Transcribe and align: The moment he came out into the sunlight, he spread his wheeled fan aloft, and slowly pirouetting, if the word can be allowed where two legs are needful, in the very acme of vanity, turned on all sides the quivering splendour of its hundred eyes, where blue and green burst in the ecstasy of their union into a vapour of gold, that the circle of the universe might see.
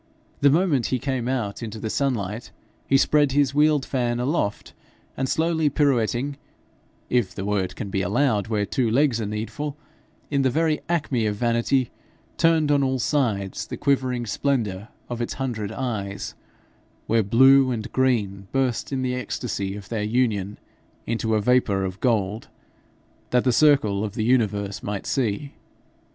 The 0.39 0.49
moment 0.49 0.87
he 0.87 0.97
came 0.97 1.27
out 1.27 1.61
into 1.61 1.77
the 1.79 1.91
sunlight, 1.91 2.49
he 2.87 2.97
spread 2.97 3.33
his 3.33 3.53
wheeled 3.53 3.85
fan 3.85 4.19
aloft, 4.19 4.73
and 5.15 5.29
slowly 5.29 5.69
pirouetting, 5.69 6.37
if 7.07 7.35
the 7.35 7.45
word 7.45 7.75
can 7.75 7.91
be 7.91 8.01
allowed 8.01 8.47
where 8.47 8.65
two 8.65 8.89
legs 8.89 9.21
are 9.21 9.27
needful, 9.27 9.77
in 10.31 10.41
the 10.41 10.49
very 10.49 10.81
acme 10.89 11.27
of 11.27 11.35
vanity, 11.35 11.91
turned 12.37 12.71
on 12.71 12.81
all 12.81 12.97
sides 12.97 13.67
the 13.67 13.77
quivering 13.77 14.25
splendour 14.25 14.87
of 15.07 15.21
its 15.21 15.35
hundred 15.35 15.71
eyes, 15.71 16.33
where 17.05 17.21
blue 17.21 17.69
and 17.69 17.91
green 17.91 18.47
burst 18.51 18.91
in 18.91 19.03
the 19.03 19.13
ecstasy 19.13 19.75
of 19.75 19.89
their 19.89 20.01
union 20.01 20.57
into 21.05 21.35
a 21.35 21.41
vapour 21.41 21.83
of 21.83 21.99
gold, 21.99 22.47
that 23.29 23.43
the 23.43 23.53
circle 23.53 24.03
of 24.03 24.15
the 24.15 24.23
universe 24.25 24.81
might 24.81 25.05
see. 25.05 25.53